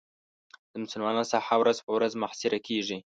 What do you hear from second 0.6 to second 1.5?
د مسلمانانو